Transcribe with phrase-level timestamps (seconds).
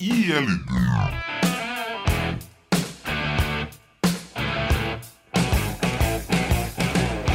[0.00, 0.64] ILB.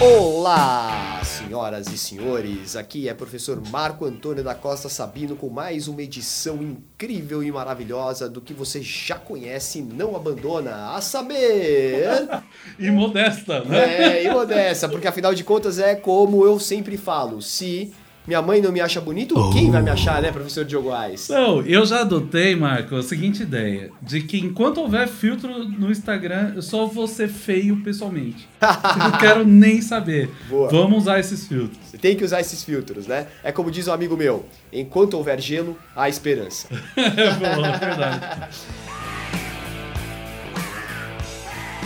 [0.02, 2.75] Olá, senhoras e senhores.
[2.75, 8.28] Aqui é professor Marco Antônio da Costa Sabino com mais uma edição incrível e maravilhosa
[8.28, 12.27] do que você já conhece e não abandona, a saber.
[12.79, 14.18] E modesta, né?
[14.18, 17.93] É, e modesta, porque afinal de contas é como eu sempre falo: se
[18.28, 21.29] minha mãe não me acha bonito, quem vai me achar, né, professor Diogo Reis?
[21.29, 26.54] Não, eu já adotei, Marco, a seguinte ideia: de que enquanto houver filtro no Instagram,
[26.56, 28.47] eu só vou ser feio pessoalmente.
[28.61, 30.30] eu não quero nem saber.
[30.50, 30.69] Boa.
[30.69, 31.78] Vamos usar esses filtros.
[31.86, 33.28] Você tem que usar esses filtros, né?
[33.44, 36.67] É como diz um amigo meu: enquanto houver gelo, há esperança.
[36.95, 38.50] É boa, verdade.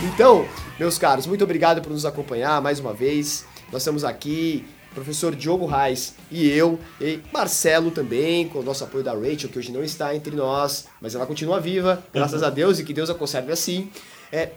[0.02, 0.46] Então,
[0.78, 3.44] meus caros, muito obrigado por nos acompanhar mais uma vez.
[3.70, 9.04] Nós estamos aqui, professor Diogo Reis e eu, e Marcelo também, com o nosso apoio
[9.04, 12.78] da Rachel, que hoje não está entre nós, mas ela continua viva, graças a Deus,
[12.78, 13.90] e que Deus a conserve assim.
[14.32, 14.50] É,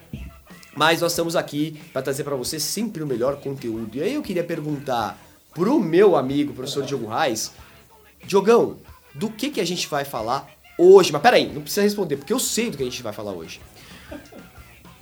[0.76, 3.98] mas nós estamos aqui para trazer para você sempre o melhor conteúdo.
[3.98, 5.20] E aí eu queria perguntar
[5.54, 7.52] pro meu amigo, professor Diogo Reis,
[8.26, 8.78] Diogão,
[9.14, 11.12] do que, que a gente vai falar hoje?
[11.12, 13.62] Mas peraí, não precisa responder, porque eu sei do que a gente vai falar hoje.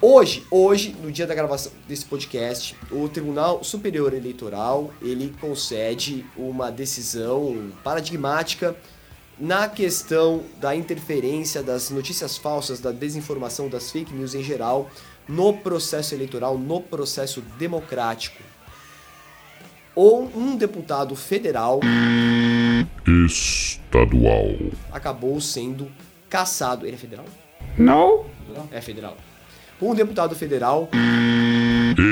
[0.04, 6.72] Hoje, hoje, no dia da gravação desse podcast, o Tribunal Superior Eleitoral, ele concede uma
[6.72, 8.76] decisão paradigmática
[9.40, 14.90] na questão da interferência das notícias falsas, da desinformação, das fake news em geral,
[15.30, 18.42] no processo eleitoral, no processo democrático.
[19.94, 21.80] Ou um deputado federal
[23.06, 24.48] Estadual.
[24.92, 25.92] acabou sendo
[26.28, 26.88] caçado.
[26.88, 27.26] Ele é federal?
[27.78, 28.26] Não.
[28.72, 29.16] É federal.
[29.82, 30.90] Um deputado federal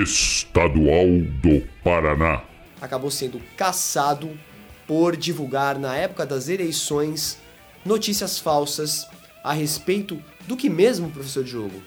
[0.04, 1.06] Estadual
[1.42, 2.42] do Paraná.
[2.82, 4.30] acabou sendo caçado
[4.88, 7.38] por divulgar na época das eleições
[7.86, 9.08] notícias falsas
[9.44, 11.82] a respeito do que mesmo, professor Diogo?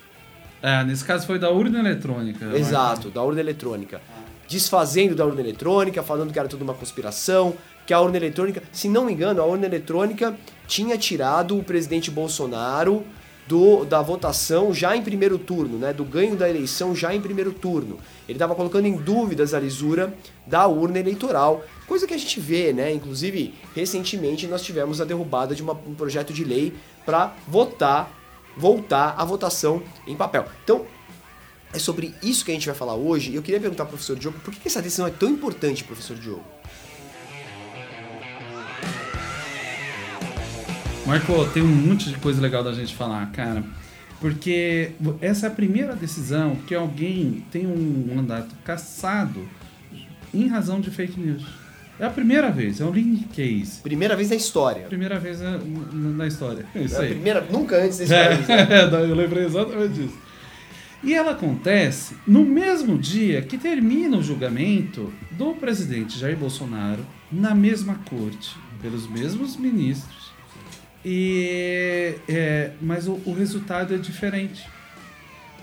[0.63, 2.45] É, nesse caso foi da urna eletrônica.
[2.45, 2.61] Marco.
[2.61, 4.01] Exato, da urna eletrônica.
[4.49, 7.55] Desfazendo da urna eletrônica, falando que era tudo uma conspiração,
[7.85, 10.37] que a urna eletrônica, se não me engano, a urna eletrônica
[10.69, 13.05] tinha tirado o presidente Bolsonaro
[13.47, 17.53] do, da votação já em primeiro turno, né, do ganho da eleição já em primeiro
[17.53, 17.99] turno.
[18.29, 20.15] Ele estava colocando em dúvidas a lisura
[20.47, 22.93] da urna eleitoral, coisa que a gente vê, né?
[22.93, 26.73] Inclusive, recentemente nós tivemos a derrubada de uma- um projeto de lei
[27.05, 28.11] para votar,
[28.57, 30.47] voltar a votação em papel.
[30.65, 30.87] Então,
[31.75, 33.33] é sobre isso que a gente vai falar hoje.
[33.33, 36.17] E eu queria perguntar ao professor Diogo por que essa decisão é tão importante, professor
[36.17, 36.45] Diogo?
[41.07, 43.65] Marco, tem um monte de coisa legal da gente falar, cara.
[44.21, 49.49] Porque essa é a primeira decisão que alguém tem um mandato cassado
[50.33, 51.45] em razão de fake news.
[51.99, 53.81] É a primeira vez, é um link case.
[53.83, 54.83] Primeira vez na história.
[54.87, 56.65] Primeira vez na, na história.
[56.75, 57.09] É isso É aí.
[57.15, 58.37] primeira, nunca antes da história.
[58.39, 58.69] né?
[58.71, 60.19] É, eu lembrei exatamente disso.
[61.03, 67.55] E ela acontece no mesmo dia que termina o julgamento do presidente Jair Bolsonaro na
[67.57, 70.22] mesma corte, pelos mesmos ministros.
[71.05, 74.67] E, é, mas o, o resultado é diferente.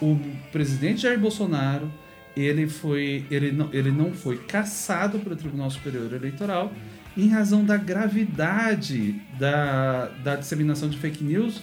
[0.02, 0.20] O
[0.52, 1.92] presidente Jair Bolsonaro
[2.36, 6.72] ele foi ele não, ele não foi cassado pelo Tribunal Superior Eleitoral
[7.18, 11.62] em razão da gravidade da, da disseminação de fake news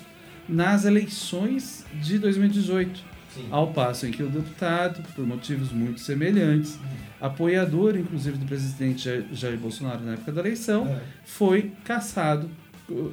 [0.48, 3.16] nas eleições de 2018.
[3.50, 6.78] Ao passo em que o deputado, por motivos muito semelhantes,
[7.20, 12.50] apoiador inclusive do presidente Jair, Jair Bolsonaro na época da eleição, foi cassado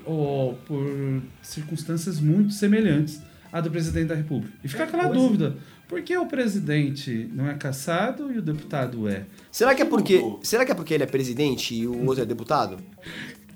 [0.05, 4.53] ó, por circunstâncias muito semelhantes à do presidente da República.
[4.63, 5.55] E fica aquela dúvida:
[5.87, 9.25] por que o presidente não é cassado e o deputado é?
[9.51, 12.25] Será que é porque, será que é porque ele é presidente e o outro é
[12.25, 12.77] deputado?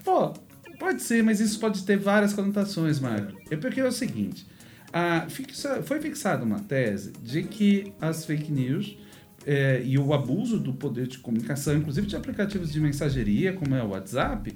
[0.04, 0.34] Pô,
[0.80, 3.34] pode ser, mas isso pode ter várias conotações, Marco.
[3.50, 4.46] É porque é o seguinte:
[4.94, 8.98] a, fixa- foi fixada uma tese de que as fake news
[9.46, 13.84] é, e o abuso do poder de comunicação, inclusive de aplicativos de mensageria, como é
[13.84, 14.54] o WhatsApp,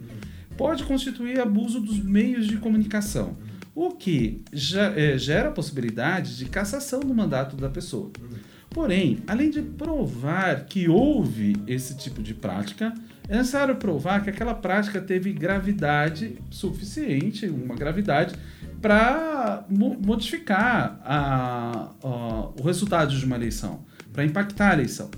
[0.61, 3.35] pode constituir abuso dos meios de comunicação.
[3.73, 8.11] O que já, é, gera a possibilidade de cassação do mandato da pessoa.
[8.69, 12.93] Porém, além de provar que houve esse tipo de prática,
[13.27, 18.35] é necessário provar que aquela prática teve gravidade suficiente, uma gravidade,
[18.79, 19.65] para
[19.99, 23.81] modificar a- a- o resultado de uma eleição,
[24.13, 25.09] para impactar a eleição.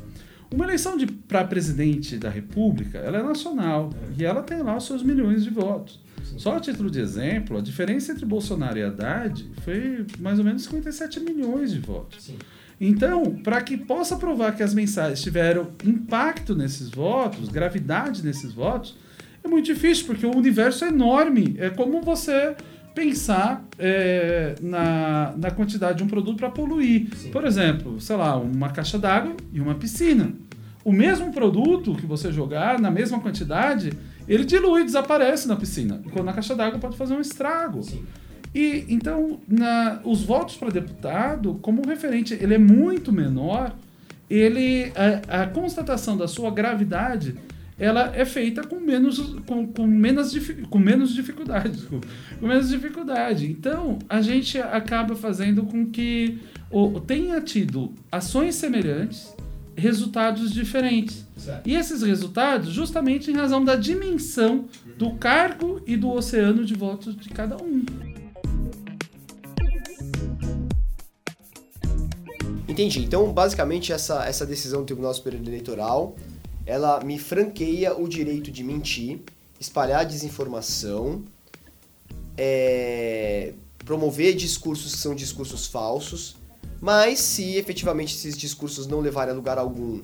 [0.53, 0.95] Uma eleição
[1.27, 5.49] para presidente da República, ela é nacional e ela tem lá os seus milhões de
[5.49, 5.99] votos.
[6.37, 10.63] Só a título de exemplo, a diferença entre Bolsonaro e Haddad foi mais ou menos
[10.63, 12.31] 57 milhões de votos.
[12.79, 18.95] Então, para que possa provar que as mensagens tiveram impacto nesses votos, gravidade nesses votos,
[19.43, 21.55] é muito difícil, porque o universo é enorme.
[21.57, 22.55] É como você
[22.93, 27.09] pensar é, na, na quantidade de um produto para poluir.
[27.31, 30.31] Por exemplo, sei lá, uma caixa d'água e uma piscina.
[30.83, 33.93] O mesmo produto que você jogar na mesma quantidade,
[34.27, 36.01] ele dilui, desaparece na piscina.
[36.05, 37.83] Enquanto na caixa d'água pode fazer um estrago.
[37.83, 38.03] Sim.
[38.53, 43.73] E então, na, os votos para deputado, como referente, ele é muito menor.
[44.29, 44.91] Ele
[45.27, 47.35] a, a constatação da sua gravidade
[47.77, 50.33] ela é feita com menos, com, com menos,
[50.69, 51.69] com menos dificuldade.
[51.69, 52.07] desculpa.
[52.39, 53.49] Com menos dificuldade.
[53.49, 56.39] Então, a gente acaba fazendo com que
[56.69, 59.32] o, tenha tido ações semelhantes,
[59.75, 61.25] resultados diferentes.
[61.37, 61.67] Certo.
[61.67, 64.65] E esses resultados, justamente em razão da dimensão
[64.97, 67.83] do cargo e do oceano de votos de cada um.
[72.67, 73.03] Entendi.
[73.03, 76.15] Então, basicamente, essa, essa decisão do Tribunal Superior Eleitoral,
[76.65, 79.19] ela me franqueia o direito de mentir,
[79.59, 81.23] espalhar desinformação,
[82.37, 83.53] é,
[83.85, 86.35] promover discursos que são discursos falsos,
[86.83, 90.01] mas se efetivamente esses discursos não levarem a lugar algum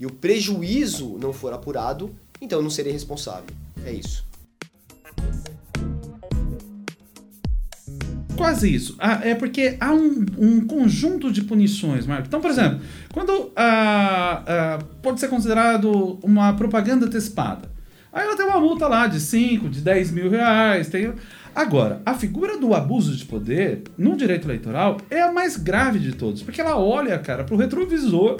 [0.00, 3.54] e o prejuízo não for apurado, então eu não serei responsável.
[3.84, 4.24] É isso.
[8.34, 8.96] Quase isso.
[8.98, 12.28] Ah, é porque há um, um conjunto de punições, Marco.
[12.28, 12.80] Então, por exemplo,
[13.12, 17.70] quando ah, ah, pode ser considerado uma propaganda antecipada,
[18.10, 20.88] aí ela tem uma multa lá de 5, de 10 mil reais.
[20.88, 21.12] Tem...
[21.54, 26.12] Agora, a figura do abuso de poder no direito eleitoral é a mais grave de
[26.12, 28.38] todos, porque ela olha, cara, pro retrovisor.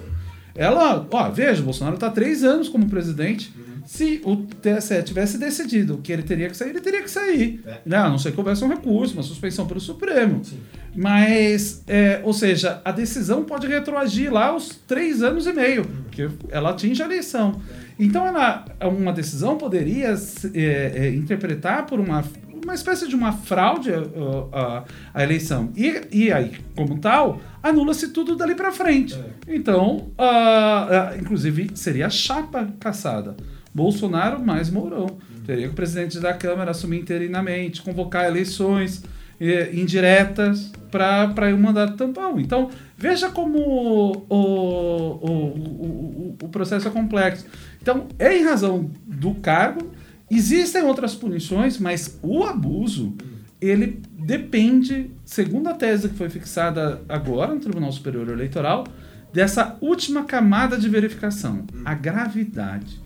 [0.55, 3.53] Ela, ó, veja, o Bolsonaro está três anos como presidente.
[3.85, 7.61] Se o TSE tivesse decidido que ele teria que sair, ele teria que sair.
[7.67, 7.79] É.
[7.85, 7.97] Né?
[7.97, 10.41] A não ser que houvesse um recurso, uma suspensão pelo Supremo.
[10.94, 16.29] Mas, é, ou seja, a decisão pode retroagir lá aos três anos e meio, porque
[16.50, 17.61] ela atinge a eleição.
[17.99, 20.14] Então, ela, uma decisão poderia
[20.55, 22.25] é, é, interpretar por uma,
[22.62, 25.70] uma espécie de uma fraude uh, a, a eleição.
[25.76, 29.19] E, e aí, como tal, anula-se tudo dali para frente.
[29.47, 33.37] Então, ah, ah, inclusive, seria a chapa caçada.
[33.75, 35.19] Bolsonaro mais Mourão.
[35.47, 39.03] Teria que o presidente da Câmara assumir interinamente, convocar eleições
[39.41, 42.38] eh, indiretas para ir um mandato tampão.
[42.38, 47.47] Então, veja como o, o, o, o, o processo é complexo.
[47.81, 49.91] Então, é em razão do cargo,
[50.37, 53.14] existem outras punições, mas o abuso,
[53.61, 58.87] ele depende, segundo a tese que foi fixada agora no Tribunal Superior Eleitoral,
[59.32, 63.00] dessa última camada de verificação, a gravidade.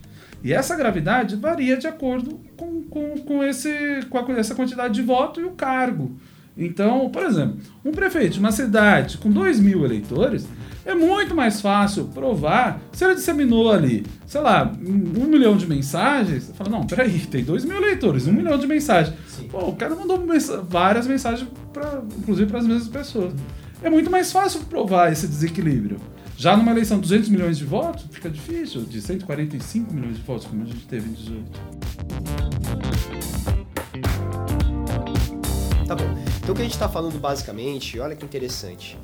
[0.44, 5.02] E essa gravidade varia de acordo com, com, com, esse, com a- essa quantidade de
[5.02, 6.16] voto e o cargo.
[6.56, 10.46] Então, por exemplo, um prefeito de uma cidade com 2 mil eleitores
[10.86, 16.44] é muito mais fácil provar se ele disseminou ali, sei lá, um, milhão de mensagens.
[16.44, 19.14] Você fala, não, peraí, tem 2 mil eleitores, um milhão de mensagens.
[19.28, 19.48] Sim.
[19.48, 23.34] Pô, o cara mandou mensa- várias mensagens, pra, inclusive para as mesmas pessoas.
[23.82, 25.98] É muito mais fácil provar esse desequilíbrio.
[26.38, 30.46] Já numa eleição de 200 milhões de votos, fica difícil, de 145 milhões de votos,
[30.46, 31.42] como a gente teve em 18.
[35.86, 36.04] Tá bom.
[36.42, 38.98] Então o que a gente está falando basicamente, olha que interessante.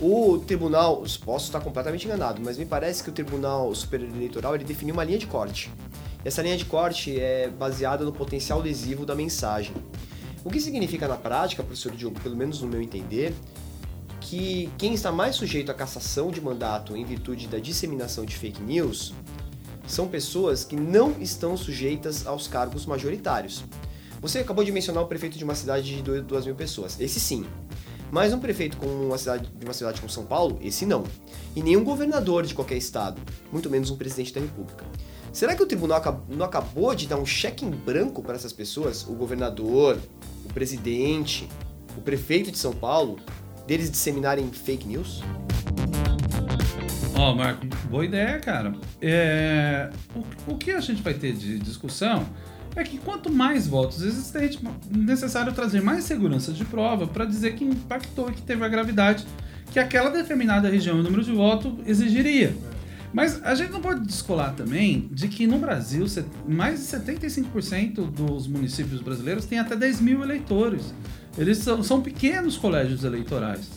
[0.00, 4.64] O tribunal, posso estar completamente enganado, mas me parece que o Tribunal Superior Eleitoral ele
[4.64, 5.70] definiu uma linha de corte.
[6.24, 9.74] E essa linha de corte é baseada no potencial lesivo da mensagem.
[10.42, 13.34] O que significa na prática, professor Diogo, pelo menos no meu entender,
[14.22, 18.62] que quem está mais sujeito à cassação de mandato em virtude da disseminação de fake
[18.62, 19.12] news
[19.86, 23.64] são pessoas que não estão sujeitas aos cargos majoritários.
[24.22, 26.98] Você acabou de mencionar o prefeito de uma cidade de 2 mil pessoas.
[26.98, 27.44] Esse sim.
[28.10, 31.04] Mas um prefeito com uma cidade, de uma cidade como São Paulo, esse não.
[31.54, 33.20] E nenhum governador de qualquer estado,
[33.52, 34.84] muito menos um presidente da república.
[35.32, 39.06] Será que o tribunal não acabou de dar um cheque em branco para essas pessoas?
[39.06, 39.96] O governador,
[40.44, 41.48] o presidente,
[41.96, 43.20] o prefeito de São Paulo,
[43.66, 45.22] deles disseminarem fake news?
[47.14, 48.74] Ó, Marco, boa ideia, cara.
[49.00, 52.26] É, o, o que a gente vai ter de discussão
[52.76, 54.60] é que quanto mais votos existentes,
[54.90, 59.26] necessário trazer mais segurança de prova para dizer que impactou e que teve a gravidade
[59.70, 62.54] que aquela determinada região e número de voto exigiria.
[63.12, 66.06] Mas a gente não pode descolar também de que no Brasil
[66.46, 70.94] mais de 75% dos municípios brasileiros têm até 10 mil eleitores.
[71.36, 73.68] Eles são, são pequenos colégios eleitorais.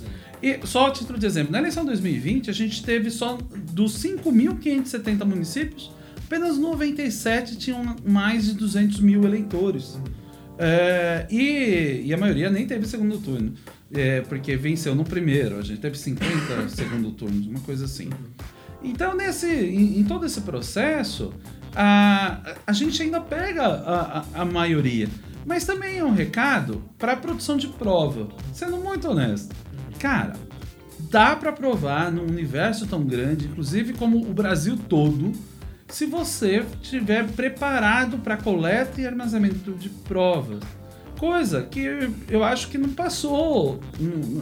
[0.42, 3.38] E só a título de exemplo, na eleição 2020 a gente teve só
[3.72, 5.92] dos 5.570 municípios,
[6.34, 10.00] apenas 97 tinham mais de 200 mil eleitores.
[10.58, 13.54] É, e, e a maioria nem teve segundo turno,
[13.94, 15.60] é, porque venceu no primeiro.
[15.60, 18.10] A gente teve 50 segundo turnos, uma coisa assim.
[18.84, 21.32] Então, nesse, em, em todo esse processo,
[21.76, 25.08] a, a gente ainda pega a, a, a maioria.
[25.46, 28.30] Mas também é um recado para a produção de prova.
[28.54, 29.56] Sendo muito honesto.
[30.00, 30.34] Cara,
[31.12, 35.32] dá para provar num universo tão grande, inclusive como o Brasil todo,
[35.94, 40.64] se você estiver preparado para coleta e armazenamento de provas.
[41.20, 41.88] Coisa que
[42.28, 43.80] eu acho que não passou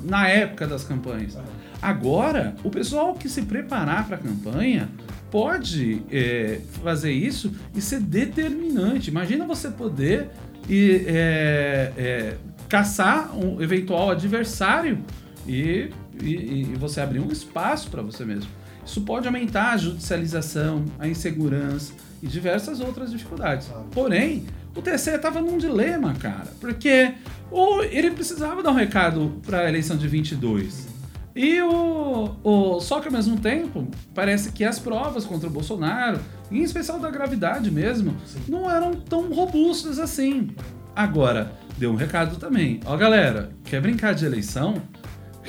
[0.06, 1.38] na época das campanhas.
[1.82, 4.90] Agora, o pessoal que se preparar para a campanha
[5.30, 9.10] pode é, fazer isso e ser determinante.
[9.10, 10.30] Imagina você poder
[10.70, 12.38] e, é, é,
[12.70, 15.00] caçar um eventual adversário
[15.46, 15.90] e,
[16.22, 18.61] e, e você abrir um espaço para você mesmo.
[18.86, 23.70] Isso pode aumentar a judicialização, a insegurança e diversas outras dificuldades.
[23.92, 24.46] Porém,
[24.76, 27.14] o TSE estava num dilema, cara, porque
[27.50, 30.88] ou ele precisava dar um recado para a eleição de 22.
[31.36, 32.80] E o, o.
[32.82, 36.20] Só que ao mesmo tempo, parece que as provas contra o Bolsonaro,
[36.50, 38.40] em especial da gravidade mesmo, Sim.
[38.48, 40.52] não eram tão robustas assim.
[40.96, 42.82] Agora, deu um recado também.
[42.86, 44.82] Ó, galera, quer brincar de eleição?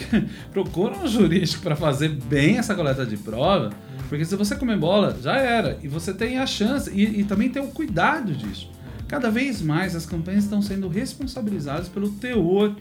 [0.52, 3.70] Procura um jurídico para fazer bem essa coleta de prova,
[4.08, 5.78] porque se você comer bola, já era.
[5.82, 8.70] E você tem a chance, e, e também tem o cuidado disso.
[9.08, 12.74] Cada vez mais as campanhas estão sendo responsabilizadas pelo teor.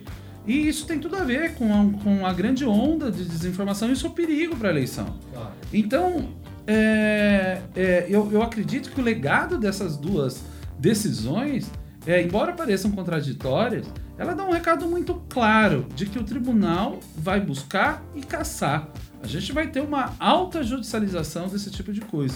[0.47, 3.93] E isso tem tudo a ver com a, com a grande onda de desinformação e
[3.93, 5.15] isso é um perigo para a eleição.
[5.71, 6.29] Então,
[6.65, 10.43] é, é, eu, eu acredito que o legado dessas duas
[10.79, 11.69] decisões,
[12.07, 13.85] é, embora pareçam contraditórias,
[14.17, 18.87] ela dá um recado muito claro de que o tribunal vai buscar e caçar.
[19.23, 22.35] A gente vai ter uma alta judicialização desse tipo de coisa.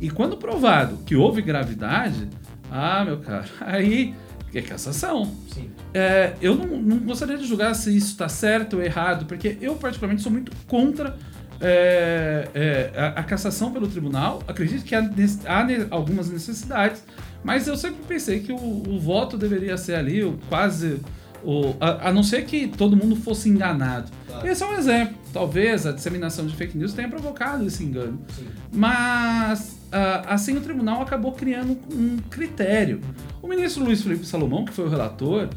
[0.00, 2.28] E quando provado que houve gravidade,
[2.70, 4.14] ah, meu caro, aí
[4.54, 5.24] é cassação.
[5.52, 5.70] Sim.
[5.94, 9.74] É, eu não, não, gostaria de julgar se isso está certo ou errado, porque eu,
[9.76, 11.16] particularmente, sou muito contra
[11.60, 14.42] é, é, a, a, cassação pelo tribunal.
[14.46, 17.02] Acredito que há, há algumas necessidades,
[17.42, 21.00] mas eu sempre pensei que o, o voto deveria ser ali o quase
[21.44, 24.10] o, a, a, não ser que todo mundo fosse enganado.
[24.26, 24.46] Claro.
[24.46, 25.16] Esse é um exemplo.
[25.32, 28.20] Talvez a disseminação de fake news tenha provocado esse engano.
[28.36, 28.46] Sim.
[28.72, 33.00] Mas, uh, assim, o tribunal acabou criando um critério.
[33.40, 35.48] O ministro Luiz Felipe Salomão, que foi o relator,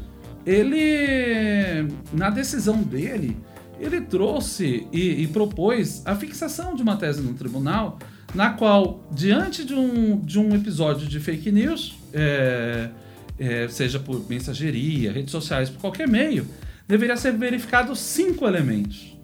[0.44, 3.36] ele, na decisão dele,
[3.78, 7.98] ele trouxe e, e propôs a fixação de uma tese no tribunal,
[8.36, 12.90] na qual, diante de um, de um episódio de fake news, é,
[13.38, 16.46] é, seja por mensageria, redes sociais, por qualquer meio,
[16.86, 19.16] deveria ser verificado cinco elementos.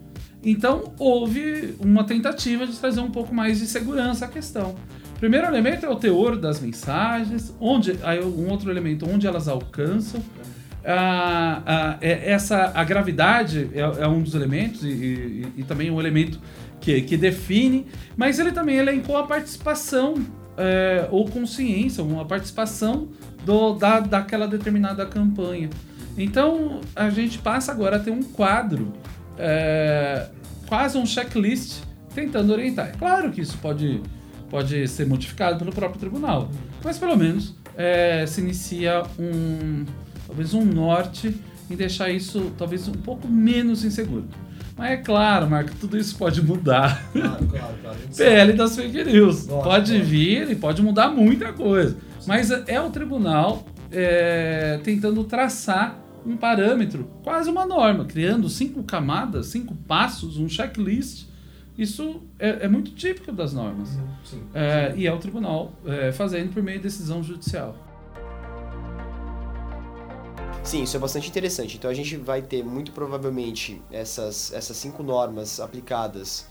[0.43, 4.75] Então, houve uma tentativa de trazer um pouco mais de segurança à questão.
[5.15, 9.47] O primeiro elemento é o teor das mensagens, onde aí um outro elemento onde elas
[9.47, 10.23] alcançam.
[10.85, 15.91] Ah, ah, é, essa a gravidade é, é, um dos elementos e, e, e também
[15.91, 16.41] um elemento
[16.83, 17.87] que, que, define,
[18.17, 20.15] mas ele também elencou a participação
[20.57, 23.09] é, ou consciência, uma participação
[23.47, 25.71] do, da, daquela determinada campanha.
[26.19, 28.93] Então a gente passa agora a ter um quadro,
[29.39, 30.27] é,
[30.67, 31.83] quase um checklist,
[32.15, 32.89] tentando orientar.
[32.89, 34.03] É claro que isso pode,
[34.51, 36.51] pode ser modificado pelo próprio tribunal,
[36.85, 39.87] mas pelo menos é, se inicia um
[40.27, 41.35] talvez um norte
[41.71, 44.27] em deixar isso talvez um pouco menos inseguro.
[44.77, 47.11] Mas é claro, Marco, tudo isso pode mudar.
[47.13, 47.99] Claro, claro, claro.
[48.17, 49.47] PL das fake news.
[49.47, 51.97] Pode vir e pode mudar muita coisa.
[52.27, 59.47] Mas é o tribunal é, tentando traçar um parâmetro, quase uma norma, criando cinco camadas,
[59.47, 61.27] cinco passos, um checklist.
[61.77, 63.89] Isso é, é muito típico das normas.
[63.89, 64.43] Sim, sim.
[64.55, 67.77] É, e é o tribunal é, fazendo por meio de decisão judicial.
[70.65, 71.77] Sim, isso é bastante interessante.
[71.77, 76.47] Então a gente vai ter muito provavelmente essas, essas cinco normas aplicadas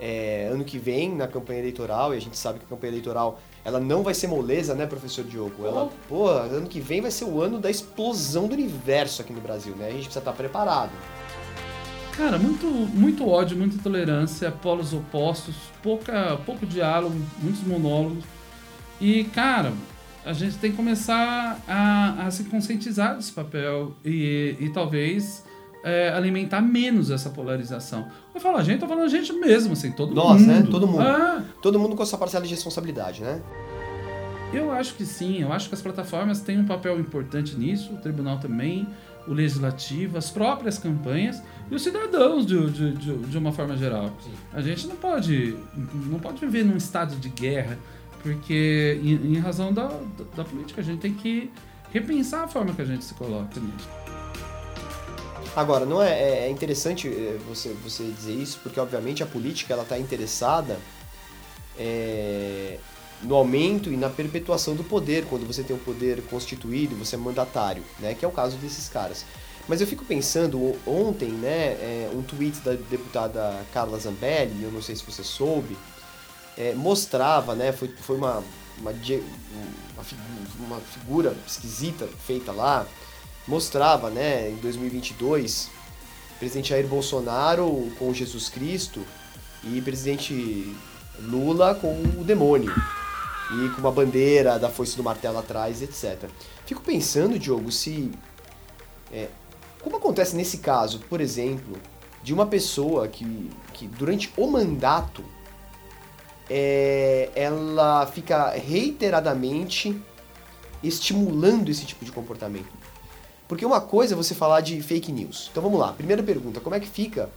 [0.00, 3.40] é, ano que vem na campanha eleitoral, e a gente sabe que a campanha eleitoral
[3.64, 5.66] ela não vai ser moleza, né, professor Diogo?
[5.66, 9.40] Ela, pô, ano que vem vai ser o ano da explosão do universo aqui no
[9.40, 9.88] Brasil, né?
[9.88, 10.92] A gente precisa estar preparado.
[12.16, 18.24] Cara, muito, muito ódio, muita intolerância, polos opostos, pouca, pouco diálogo, muitos monólogos.
[19.00, 19.72] E, cara,
[20.24, 25.44] a gente tem que começar a, a se conscientizar desse papel e, e talvez
[25.82, 28.08] é, alimentar menos essa polarização.
[28.34, 30.46] Eu falo a gente, eu falo a gente mesmo, assim, todo Nossa, mundo.
[30.46, 30.66] né?
[30.70, 31.02] Todo mundo.
[31.02, 31.42] Ah.
[31.62, 33.40] Todo mundo com a sua parcela de responsabilidade, né?
[34.52, 37.98] Eu acho que sim, eu acho que as plataformas têm um papel importante nisso, o
[37.98, 38.88] tribunal também,
[39.26, 44.10] o legislativo, as próprias campanhas e os cidadãos de, de, de, de uma forma geral.
[44.24, 44.30] Sim.
[44.52, 45.54] A gente não pode,
[46.06, 47.78] não pode viver num estado de guerra,
[48.22, 51.50] porque em, em razão da, da, da política, a gente tem que
[51.92, 53.88] repensar a forma que a gente se coloca nisso.
[55.56, 59.72] Agora, não é, é, é interessante é, você, você dizer isso, porque obviamente a política
[59.72, 60.78] ela está interessada
[61.78, 62.78] é,
[63.22, 67.18] no aumento e na perpetuação do poder, quando você tem um poder constituído, você é
[67.18, 68.14] mandatário, né?
[68.14, 69.24] Que é o caso desses caras.
[69.66, 74.80] Mas eu fico pensando, ontem, né, é, um tweet da deputada Carla Zambelli, eu não
[74.80, 75.76] sei se você soube,
[76.58, 78.42] é, mostrava, né, foi, foi uma,
[78.80, 78.92] uma,
[80.58, 82.84] uma, figura esquisita feita lá,
[83.46, 85.70] mostrava, né, em 2022,
[86.34, 89.06] o presidente Jair Bolsonaro com Jesus Cristo
[89.62, 90.76] e presidente
[91.20, 92.74] Lula com o demônio
[93.50, 96.28] e com uma bandeira da foice do martelo atrás, etc.
[96.66, 98.10] Fico pensando, Diogo, se
[99.12, 99.28] é,
[99.80, 101.76] como acontece nesse caso, por exemplo,
[102.22, 105.24] de uma pessoa que, que durante o mandato
[106.48, 110.00] é, ela fica reiteradamente
[110.82, 112.68] estimulando esse tipo de comportamento.
[113.46, 115.48] Porque uma coisa é você falar de fake news.
[115.50, 117.30] Então vamos lá, primeira pergunta, como é que fica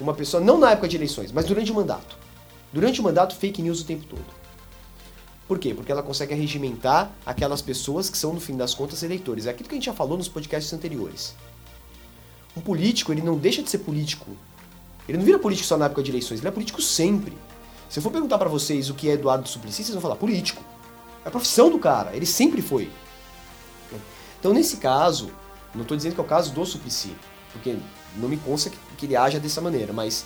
[0.00, 2.16] uma pessoa, não na época de eleições, mas durante o mandato?
[2.72, 4.24] Durante o mandato, fake news o tempo todo.
[5.46, 5.74] Por quê?
[5.74, 9.46] Porque ela consegue regimentar aquelas pessoas que são, no fim das contas, eleitores.
[9.46, 11.34] É aquilo que a gente já falou nos podcasts anteriores.
[12.56, 14.30] Um político, ele não deixa de ser político.
[15.06, 17.36] Ele não vira político só na época de eleições, ele é político sempre.
[17.92, 20.62] Se eu for perguntar para vocês o que é Eduardo Suplicy, vocês vão falar político.
[21.22, 22.90] É a profissão do cara, ele sempre foi.
[24.40, 25.30] Então, nesse caso,
[25.74, 27.14] não estou dizendo que é o caso do Suplicy,
[27.52, 27.76] porque
[28.16, 30.24] não me consta que, ele haja dessa maneira, mas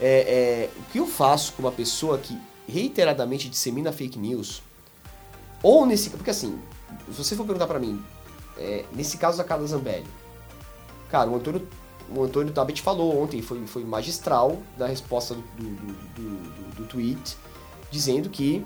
[0.00, 4.60] é, é, o que eu faço com uma pessoa que reiteradamente dissemina fake news,
[5.62, 6.10] ou nesse.
[6.10, 6.58] Porque assim,
[7.06, 8.04] se você for perguntar para mim,
[8.58, 10.04] é, nesse caso da Carla Zambelli,
[11.14, 11.64] Cara, o Antônio,
[12.14, 17.36] o Antônio Tabet falou ontem, foi, foi magistral da resposta do, do, do, do tweet,
[17.90, 18.64] dizendo que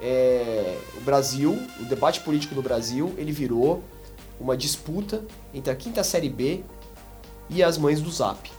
[0.00, 3.82] é, o Brasil, o debate político no Brasil, ele virou
[4.38, 6.62] uma disputa entre a quinta série B
[7.48, 8.50] e as mães do Zap.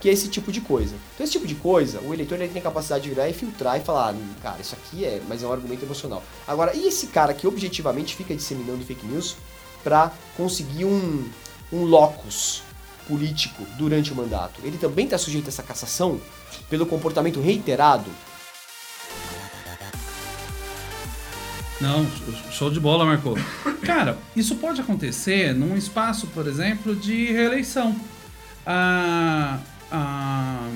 [0.00, 0.94] Que é esse tipo de coisa.
[1.14, 3.78] Então, esse tipo de coisa, o eleitor ele tem a capacidade de virar e filtrar
[3.78, 6.22] e falar, ah, cara, isso aqui é, mas é um argumento emocional.
[6.46, 9.36] Agora, e esse cara que objetivamente fica disseminando fake news
[9.82, 11.28] para conseguir um,
[11.72, 12.62] um locus
[13.06, 16.20] político durante o mandato, ele também está sujeito a essa cassação
[16.68, 18.10] pelo comportamento reiterado?
[21.80, 22.06] Não,
[22.50, 23.34] show de bola, Marco.
[23.84, 27.94] Cara, isso pode acontecer num espaço, por exemplo, de reeleição.
[28.66, 29.58] Ah,
[29.90, 30.68] ah,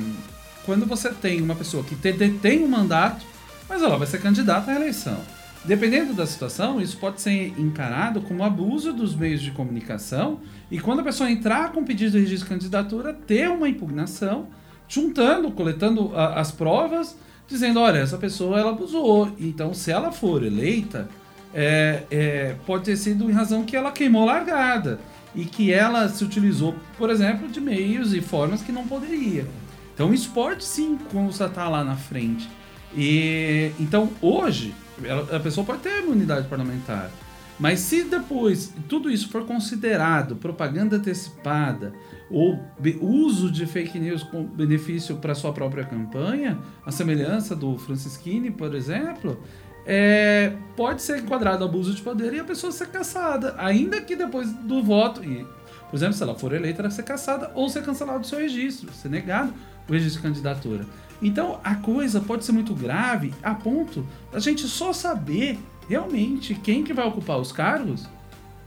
[0.65, 3.27] quando você tem uma pessoa que detém um mandato,
[3.69, 5.21] mas ela vai ser candidata à reeleição.
[5.65, 11.01] Dependendo da situação, isso pode ser encarado como abuso dos meios de comunicação e quando
[11.01, 14.49] a pessoa entrar com pedido de registro de candidatura, ter uma impugnação,
[14.89, 19.31] juntando, coletando a, as provas, dizendo, olha, essa pessoa ela abusou.
[19.39, 21.09] Então, se ela for eleita,
[21.55, 24.99] é, é, pode ter sido em razão que ela queimou largada
[25.33, 29.47] e que ela se utilizou, por exemplo, de meios e formas que não poderia.
[29.95, 32.49] Então, isso pode sim constatar lá na frente.
[32.97, 37.11] E então, hoje ela, a pessoa pode ter imunidade parlamentar.
[37.59, 41.93] Mas se depois tudo isso for considerado propaganda antecipada
[42.31, 42.59] ou
[43.01, 48.75] uso de fake news com benefício para sua própria campanha, a semelhança do Francisquini, por
[48.75, 49.39] exemplo,
[49.87, 54.53] é, pode ser enquadrado abuso de poder e a pessoa ser caçada, ainda que depois
[54.53, 55.47] do voto, e,
[55.93, 58.91] por exemplo, se ela for eleita, ela ser caçada ou ser cancelado do seu registro,
[58.95, 59.53] ser negado
[59.87, 60.87] o registro de candidatura.
[61.21, 64.03] Então a coisa pode ser muito grave a ponto
[64.33, 68.09] da gente só saber realmente quem que vai ocupar os cargos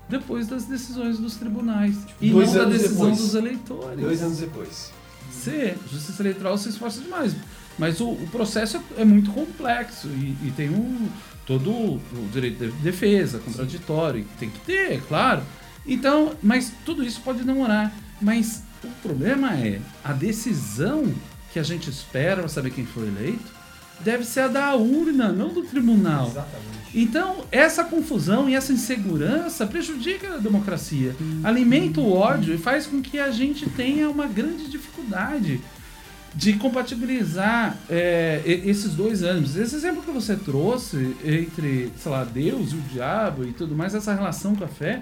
[0.08, 3.18] depois das decisões dos tribunais e não da decisão depois.
[3.18, 4.00] dos eleitores.
[4.00, 4.92] Dois anos depois.
[5.32, 7.36] Se, justiça eleitoral se esforça demais.
[7.76, 11.10] Mas o, o processo é, é muito complexo e, e tem um,
[11.44, 15.42] todo o direito de defesa, contraditório, que tem que ter, claro.
[15.88, 17.94] Então, mas tudo isso pode demorar.
[18.22, 21.14] Mas o problema é a decisão
[21.52, 23.56] que a gente espera para saber quem foi eleito
[24.00, 26.28] deve ser a da urna, não do tribunal.
[26.28, 26.76] Exatamente.
[26.94, 33.02] Então, essa confusão e essa insegurança prejudica a democracia, alimenta o ódio e faz com
[33.02, 35.62] que a gente tenha uma grande dificuldade
[36.34, 39.56] de compatibilizar é, esses dois ânimos.
[39.56, 43.96] Esse exemplo que você trouxe entre, sei lá, Deus e o diabo e tudo mais,
[43.96, 45.02] essa relação com a fé.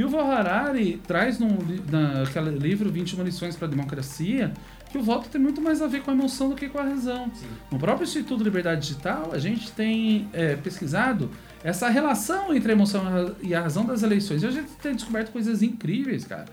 [0.00, 4.50] E o Harari traz li- naquele livro 21 lições para a democracia
[4.90, 6.82] que o voto tem muito mais a ver com a emoção do que com a
[6.82, 7.30] razão.
[7.70, 11.30] No próprio Instituto Liberdade Digital, a gente tem é, pesquisado
[11.62, 14.42] essa relação entre a emoção e a razão das eleições.
[14.42, 16.46] E a gente tem descoberto coisas incríveis, cara.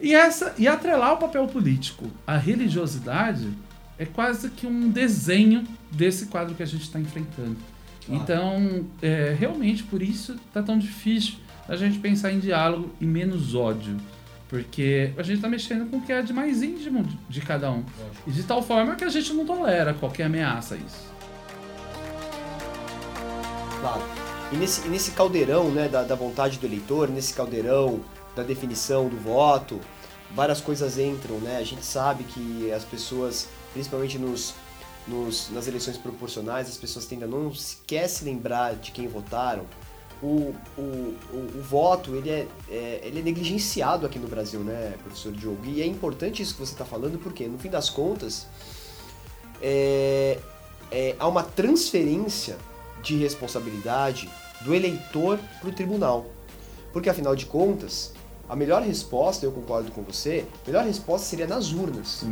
[0.00, 3.48] E, essa, e atrelar o papel político à religiosidade
[3.98, 7.56] é quase que um desenho desse quadro que a gente está enfrentando.
[8.08, 11.34] Então, é, realmente, por isso está tão difícil
[11.68, 13.96] a gente pensar em diálogo e menos ódio.
[14.48, 17.70] Porque a gente está mexendo com o que é de mais íntimo de, de cada
[17.70, 17.82] um.
[18.26, 21.12] E de tal forma que a gente não tolera qualquer ameaça a isso.
[23.80, 24.02] Claro.
[24.52, 28.00] E nesse, e nesse caldeirão né, da, da vontade do eleitor, nesse caldeirão
[28.36, 29.80] da definição do voto,
[30.34, 31.58] várias coisas entram, né?
[31.58, 34.54] A gente sabe que as pessoas, principalmente nos,
[35.06, 39.64] nos, nas eleições proporcionais, as pessoas tendem a não sequer se lembrar de quem votaram.
[40.24, 44.94] O, o, o, o voto ele é, é, ele é negligenciado aqui no Brasil, né,
[45.02, 45.66] professor Diogo?
[45.66, 48.46] E é importante isso que você está falando, porque no fim das contas
[49.60, 50.38] é,
[50.90, 52.56] é, há uma transferência
[53.02, 54.30] de responsabilidade
[54.62, 56.24] do eleitor para o tribunal.
[56.90, 58.12] Porque afinal de contas,
[58.48, 62.24] a melhor resposta, eu concordo com você, a melhor resposta seria nas urnas.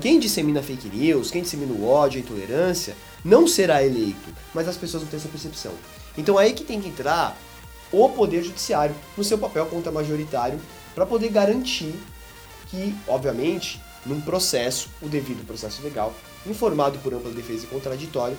[0.00, 4.76] Quem dissemina fake news, quem dissemina o ódio, a intolerância, não será eleito, mas as
[4.76, 5.72] pessoas não têm essa percepção.
[6.16, 7.36] Então é aí que tem que entrar
[7.92, 10.60] o Poder Judiciário no seu papel contra majoritário
[10.94, 11.94] para poder garantir
[12.70, 16.14] que, obviamente, num processo, o devido processo legal,
[16.46, 18.36] informado por ampla defesa e contraditório,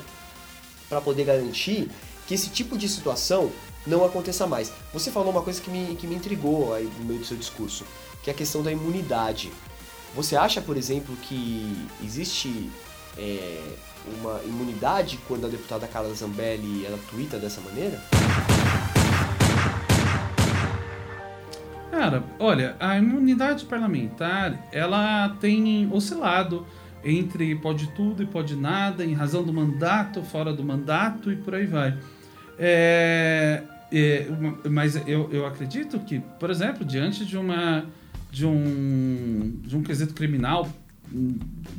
[0.89, 1.89] para poder garantir
[2.27, 3.51] que esse tipo de situação
[3.85, 4.71] não aconteça mais.
[4.93, 7.85] Você falou uma coisa que me, que me intrigou aí no meio do seu discurso,
[8.23, 9.51] que é a questão da imunidade.
[10.15, 12.69] Você acha, por exemplo, que existe
[13.17, 13.61] é,
[14.05, 18.01] uma imunidade quando a deputada Carla Zambelli ela tuita dessa maneira?
[21.91, 26.65] Cara, olha, a imunidade parlamentar, ela tem oscilado
[27.03, 31.55] entre pode tudo e pode nada, em razão do mandato, fora do mandato e por
[31.55, 31.97] aí vai.
[32.57, 34.27] É, é,
[34.69, 37.85] mas eu, eu acredito que, por exemplo, diante de uma
[38.31, 40.69] de um de um quesito criminal,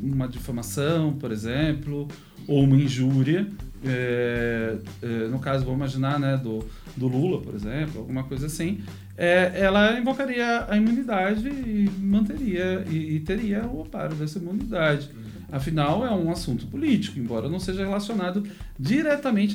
[0.03, 2.09] uma difamação, por exemplo,
[2.47, 3.47] ou uma injúria,
[3.85, 6.65] é, é, no caso, vou imaginar, né, do,
[6.97, 8.81] do Lula, por exemplo, alguma coisa assim,
[9.17, 15.11] é, ela invocaria a imunidade e manteria e, e teria o aparo dessa imunidade.
[15.51, 18.43] Afinal, é um assunto político, embora não seja relacionado
[18.81, 19.55] diretamente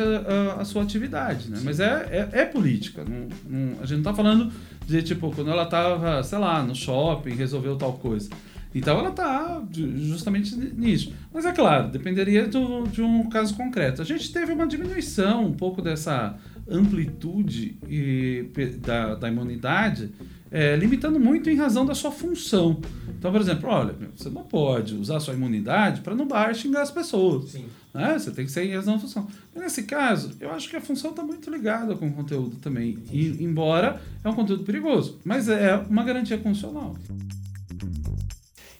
[0.59, 1.59] à sua atividade, né?
[1.63, 3.03] Mas é, é, é política.
[3.03, 4.51] Não, não, a gente não está falando
[4.85, 8.29] de, tipo, quando ela estava, sei lá, no shopping, resolveu tal coisa.
[8.73, 11.13] Então ela está justamente nisso.
[11.33, 14.01] Mas é claro, dependeria do, de um caso concreto.
[14.01, 16.37] A gente teve uma diminuição um pouco dessa
[16.69, 18.49] amplitude e,
[18.81, 20.11] da, da imunidade,
[20.51, 22.79] é, limitando muito em razão da sua função.
[23.17, 26.91] Então, por exemplo, olha, você não pode usar sua imunidade para no bar xingar as
[26.91, 27.51] pessoas.
[27.51, 27.65] Sim.
[27.93, 28.17] Né?
[28.17, 29.27] Você tem que ser em razão da função.
[29.53, 32.97] Mas nesse caso, eu acho que a função está muito ligada com o conteúdo também.
[33.11, 36.95] E, embora é um conteúdo perigoso, mas é uma garantia constitucional.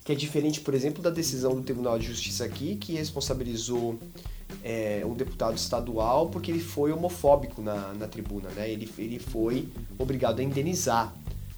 [0.07, 3.99] Que é diferente, por exemplo, da decisão do Tribunal de Justiça aqui, que responsabilizou
[4.63, 8.71] é, um deputado estadual porque ele foi homofóbico na, na tribuna, né?
[8.71, 9.67] Ele, ele foi
[9.99, 11.13] obrigado a indenizar.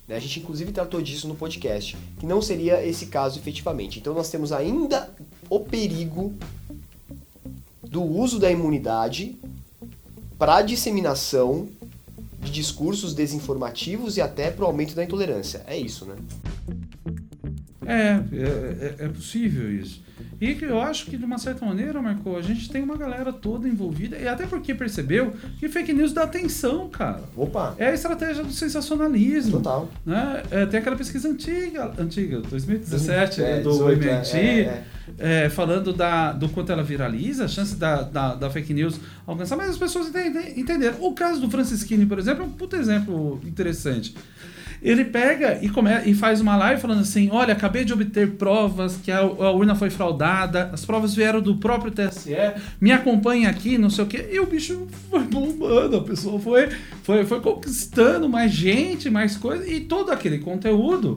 [0.08, 0.16] Né?
[0.16, 4.00] A gente inclusive tratou disso no podcast, que não seria esse caso efetivamente.
[4.00, 5.14] Então nós temos ainda
[5.48, 6.34] o perigo
[7.84, 9.38] do uso da imunidade
[10.40, 11.68] para disseminação
[12.42, 15.64] de discursos desinformativos e até para o aumento da intolerância.
[15.68, 16.16] É isso, né?
[17.90, 20.04] É, é, é, é possível isso.
[20.42, 23.68] E eu acho que, de uma certa maneira, Marco, a gente tem uma galera toda
[23.68, 27.24] envolvida, e até porque percebeu que fake news dá atenção, cara.
[27.36, 27.76] Opa!
[27.78, 29.58] É a estratégia do sensacionalismo.
[29.58, 29.90] Total.
[30.06, 30.44] Né?
[30.52, 34.84] É, tem aquela pesquisa antiga, antiga 2017, É, do 18, MIT, é,
[35.18, 39.58] é, falando da, do quanto ela viraliza, a chance da, da, da fake news alcançar,
[39.58, 40.98] mas as pessoas entendem, entenderam.
[41.02, 44.16] O caso do Francisquini, por exemplo, é um puto exemplo interessante.
[44.82, 48.98] Ele pega e, come, e faz uma live falando assim: Olha, acabei de obter provas
[48.98, 52.36] que a, a urna foi fraudada, as provas vieram do próprio TSE,
[52.80, 54.30] me acompanhe aqui, não sei o quê.
[54.32, 56.70] E o bicho foi bombando, a pessoa foi,
[57.04, 61.16] foi, foi conquistando mais gente, mais coisa, e todo aquele conteúdo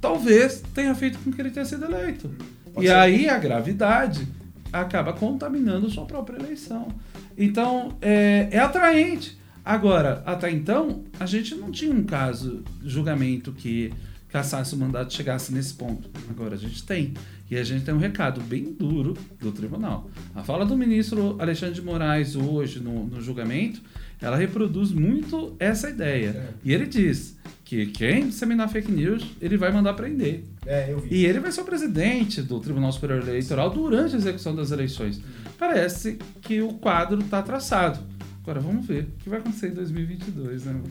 [0.00, 2.30] talvez tenha feito com que ele tenha sido eleito.
[2.72, 2.94] Pode e ser.
[2.94, 4.26] aí a gravidade
[4.72, 6.88] acaba contaminando sua própria eleição.
[7.36, 9.38] Então, é, é atraente.
[9.64, 13.92] Agora, até então, a gente não tinha um caso, julgamento que
[14.28, 16.08] cassasse o mandato e chegasse nesse ponto.
[16.30, 17.12] Agora a gente tem.
[17.50, 20.10] E a gente tem um recado bem duro do tribunal.
[20.34, 23.82] A fala do ministro Alexandre de Moraes hoje no, no julgamento,
[24.20, 26.54] ela reproduz muito essa ideia.
[26.64, 30.44] E ele diz que quem disseminar fake news, ele vai mandar prender.
[30.64, 31.14] É, eu vi.
[31.14, 35.20] E ele vai ser o presidente do Tribunal Superior Eleitoral durante a execução das eleições.
[35.58, 38.00] Parece que o quadro está traçado.
[38.42, 40.82] Agora vamos ver o que vai acontecer em 2022, né?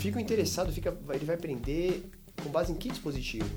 [0.00, 2.02] Fico interessado, fica, ele vai prender
[2.42, 3.48] com base em que dispositivo?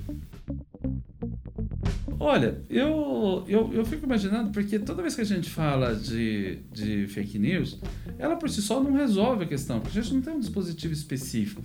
[2.20, 7.08] Olha, eu, eu, eu fico imaginando, porque toda vez que a gente fala de, de
[7.08, 7.80] fake news,
[8.20, 10.94] ela por si só não resolve a questão, porque a gente não tem um dispositivo
[10.94, 11.62] específico.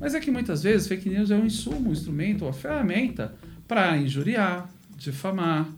[0.00, 3.34] Mas é que muitas vezes fake news é um insumo, um instrumento, uma ferramenta
[3.68, 5.68] para injuriar, difamar,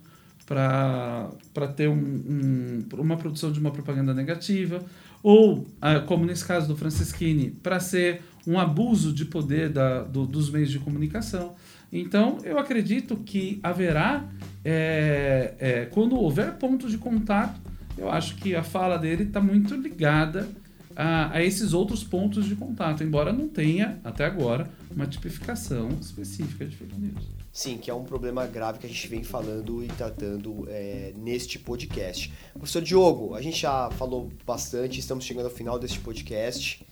[0.52, 4.84] para ter um, um, uma produção de uma propaganda negativa,
[5.22, 10.26] ou, ah, como nesse caso do Francisquini, para ser um abuso de poder da, do,
[10.26, 11.54] dos meios de comunicação.
[11.92, 14.24] Então, eu acredito que haverá,
[14.64, 17.60] é, é, quando houver ponto de contato,
[17.96, 20.48] eu acho que a fala dele está muito ligada
[20.96, 26.64] a, a, esses outros pontos de contato, embora não tenha, até agora, uma tipificação específica
[26.64, 27.42] de fake news.
[27.52, 31.58] Sim, que é um problema grave que a gente vem falando e tratando é, neste
[31.58, 32.32] podcast.
[32.54, 36.86] Professor Diogo, a gente já falou bastante, estamos chegando ao final deste podcast.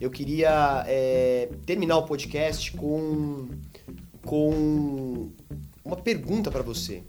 [0.00, 3.50] Eu queria é, terminar o podcast com,
[4.24, 5.30] com
[5.84, 7.04] uma pergunta para você.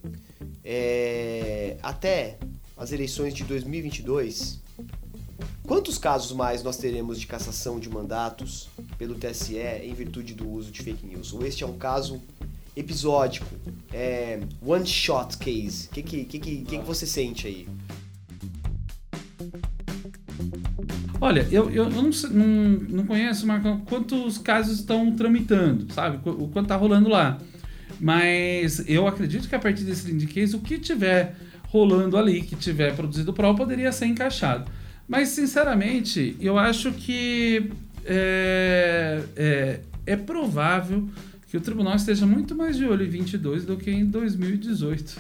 [0.64, 2.38] É, até
[2.78, 4.61] as eleições de 2022,
[5.64, 10.72] quantos casos mais nós teremos de cassação de mandatos pelo TSE em virtude do uso
[10.72, 11.34] de fake news?
[11.34, 12.22] Ou este é um caso
[12.76, 13.48] episódico,
[13.94, 15.88] é, one shot case.
[15.88, 17.68] O que que, que, que, que, você sente aí?
[21.20, 22.48] Olha, eu, eu, não, não,
[22.90, 26.18] não conheço, Marcão, quantos casos estão tramitando, sabe?
[26.30, 27.38] O quanto está rolando lá.
[28.00, 31.36] Mas eu acredito que a partir desse lead case, o que tiver
[31.68, 34.72] rolando ali, que tiver produzido prova, poderia ser encaixado.
[35.12, 37.70] Mas, sinceramente, eu acho que
[38.06, 41.10] é, é, é provável
[41.50, 45.20] que o tribunal esteja muito mais de olho em 22 do que em 2018.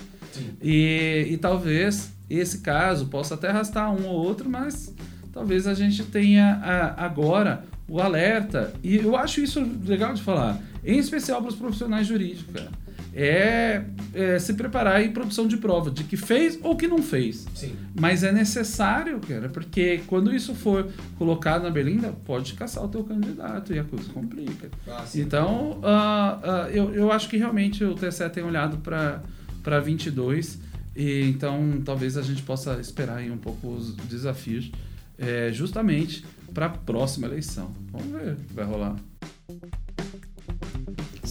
[0.62, 4.95] E, e talvez esse caso possa até arrastar um ou outro, mas
[5.34, 8.73] talvez a gente tenha a, agora o alerta.
[8.82, 12.81] E eu acho isso legal de falar, em especial para os profissionais jurídicos, cara
[13.13, 17.45] é, é, se preparar em produção de prova de que fez ou que não fez.
[17.54, 17.76] Sim.
[18.00, 23.04] Mas é necessário, cara, porque quando isso for colocado na berlinda, pode caçar o teu
[23.04, 24.69] candidato e a coisa complica.
[24.88, 30.60] Ah, então, uh, uh, eu, eu acho que realmente o TSE tem olhado para 22
[30.95, 34.71] e então talvez a gente possa esperar aí um pouco os desafios
[35.17, 37.71] é, justamente para a próxima eleição.
[37.91, 38.95] Vamos ver o que vai rolar.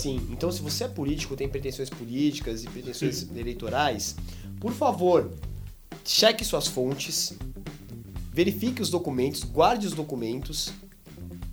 [0.01, 4.17] Sim, então se você é político, tem pretensões políticas e pretensões eleitorais,
[4.59, 5.31] por favor,
[6.03, 7.35] cheque suas fontes,
[8.33, 10.73] verifique os documentos, guarde os documentos.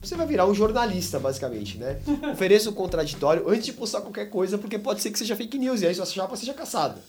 [0.02, 2.00] Você vai virar um jornalista, basicamente, né?
[2.32, 5.58] Ofereça o um contraditório antes de postar qualquer coisa, porque pode ser que seja fake
[5.58, 7.02] news e aí sua chapa seja caçada.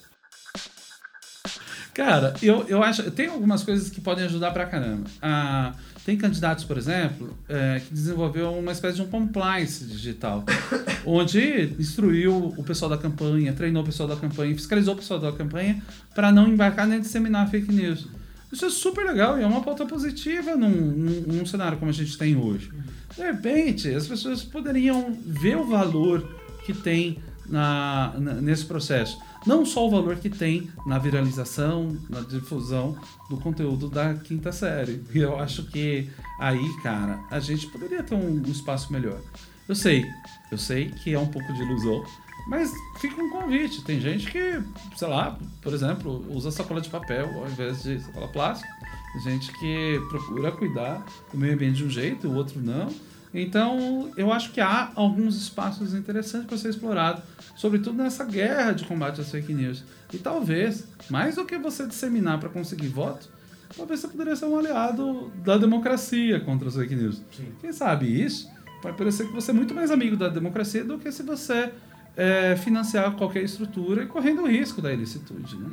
[1.99, 3.11] Cara, eu, eu acho.
[3.11, 5.11] Tem algumas coisas que podem ajudar pra caramba.
[5.21, 5.73] Ah,
[6.07, 10.45] tem candidatos, por exemplo, é, que desenvolveu uma espécie de um compliance digital,
[11.05, 15.33] onde instruiu o pessoal da campanha, treinou o pessoal da campanha, fiscalizou o pessoal da
[15.33, 15.83] campanha
[16.15, 18.07] para não embarcar nem disseminar fake news.
[18.53, 21.95] Isso é super legal e é uma pauta positiva num, num, num cenário como a
[21.95, 22.71] gente tem hoje.
[23.17, 26.25] De repente, as pessoas poderiam ver o valor
[26.65, 29.19] que tem na, na, nesse processo.
[29.47, 32.97] Não só o valor que tem na viralização, na difusão
[33.31, 35.03] do conteúdo da quinta série.
[35.15, 36.09] E eu acho que
[36.41, 39.21] aí, cara, a gente poderia ter um, um espaço melhor.
[39.69, 40.05] Eu sei,
[40.51, 42.03] eu sei que é um pouco de ilusão,
[42.49, 43.85] mas fica um convite.
[43.85, 44.63] Tem gente que,
[44.97, 48.69] sei lá, por exemplo, usa sacola de papel ao invés de sacola plástica.
[49.13, 52.89] Tem gente que procura cuidar do meio ambiente de um jeito, o outro não.
[53.33, 57.23] Então, eu acho que há alguns espaços interessantes para ser explorado,
[57.57, 59.85] sobretudo nessa guerra de combate às fake news.
[60.13, 63.29] E talvez, mais do que você disseminar para conseguir voto,
[63.77, 67.23] talvez você poderia ser um aliado da democracia contra as fake news.
[67.31, 67.53] Sim.
[67.61, 68.51] Quem sabe isso
[68.83, 71.71] vai parecer que você é muito mais amigo da democracia do que se você
[72.17, 75.57] é, financiar qualquer estrutura e correndo o risco da ilicitude.
[75.57, 75.71] Né?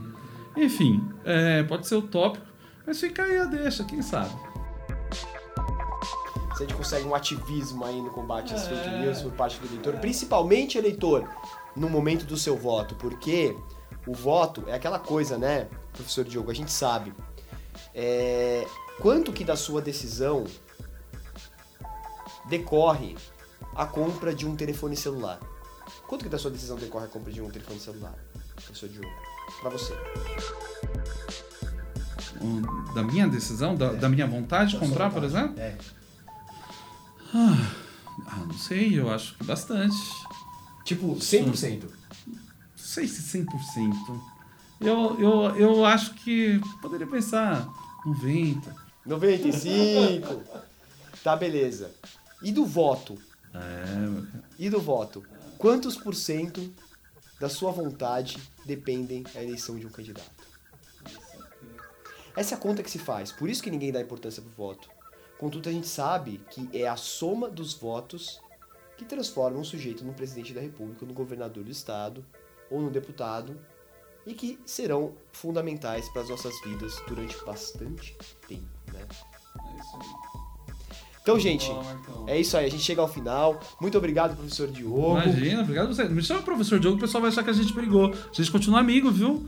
[0.58, 2.46] Enfim, é, pode ser utópico,
[2.86, 4.34] mas fica aí a deixa, quem sabe
[6.56, 9.02] se a gente consegue um ativismo aí no combate às fake é.
[9.02, 11.28] news por parte do eleitor, principalmente eleitor,
[11.76, 13.56] no momento do seu voto, porque
[14.08, 17.14] o voto é aquela coisa, né, professor Diogo, a gente sabe.
[17.94, 18.66] É,
[19.02, 20.46] quanto que da sua decisão
[22.48, 23.18] decorre
[23.76, 25.40] a compra de um telefone celular?
[26.08, 28.16] Quanto que da sua decisão decorre a compra de um telefone celular,
[28.56, 29.10] professor Diogo?
[29.60, 29.94] Para você.
[32.94, 33.96] Da minha decisão, da, é.
[33.96, 35.60] da minha vontade de comprar, por exemplo?
[35.60, 35.78] É.
[37.38, 37.76] Ah,
[38.28, 39.98] ah, não sei, eu acho que bastante.
[40.86, 41.84] Tipo, 100%?
[42.28, 42.38] Não
[42.78, 44.22] sei se 100%.
[44.80, 47.68] Eu, eu, eu acho que poderia pensar
[48.06, 48.74] 90.
[49.06, 50.44] 95.
[51.22, 51.92] tá, beleza.
[52.42, 53.18] E do voto?
[53.54, 54.40] É.
[54.58, 55.22] E do voto?
[55.58, 56.74] Quantos por cento
[57.38, 60.32] da sua vontade dependem da eleição de um candidato?
[62.34, 63.34] Essa é a conta que se faz.
[63.34, 64.95] Por isso que ninguém dá importância pro voto.
[65.46, 68.42] Contudo, a gente sabe que é a soma dos votos
[68.98, 72.26] que transforma um sujeito no presidente da República, no governador do estado
[72.68, 73.56] ou no deputado
[74.26, 79.08] e que serão fundamentais para as nossas vidas durante bastante tempo, né?
[81.22, 82.15] Então, gente, Bom, Marcão.
[82.28, 82.66] É isso aí.
[82.66, 83.60] A gente chega ao final.
[83.80, 85.12] Muito obrigado, professor Diogo.
[85.22, 86.04] Imagina, obrigado a você.
[86.06, 88.08] Me chama professor Diogo, o pessoal vai achar que a gente brigou.
[88.14, 89.46] A gente continua amigo, viu?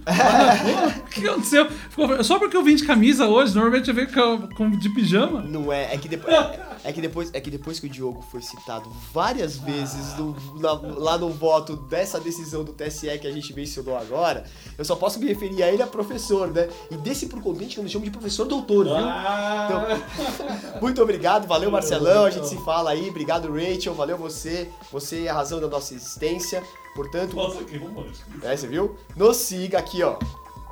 [1.05, 1.69] O que aconteceu?
[1.69, 4.09] Ficou- Só porque eu vim de camisa hoje, normalmente eu venho
[4.55, 5.41] com- de pijama.
[5.41, 6.35] Não é, é que, depois,
[6.87, 10.73] é, que depois, é que depois que o Diogo foi citado várias vezes no- na-
[10.73, 14.45] lá no voto dessa decisão do TSE que a gente mencionou agora,
[14.77, 16.69] eu só posso me referir a ele a professor, né?
[16.89, 18.95] E desse por contente que eu me chamo de professor doutor, viu?
[18.95, 25.25] Então, muito obrigado, valeu Marcelão, a gente se fala aí, obrigado Rachel, valeu você, você
[25.25, 26.63] é a razão da nossa existência,
[26.95, 28.29] portanto, Nossa, que romântico.
[28.43, 28.95] é, você viu?
[29.15, 30.17] Nos siga aqui, ó.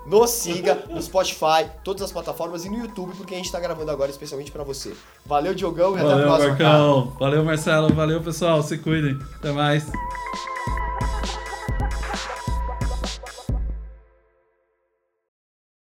[0.05, 3.89] Nos siga no Spotify, todas as plataformas e no YouTube, porque a gente tá gravando
[3.89, 4.93] agora especialmente pra você.
[5.25, 6.55] Valeu, Diogão, e até a Valeu, próxima.
[6.55, 6.69] cara.
[6.69, 7.13] Marcão.
[7.19, 7.93] Valeu, Marcelo.
[7.93, 8.61] Valeu, pessoal.
[8.61, 9.17] Se cuidem.
[9.39, 9.85] Até mais.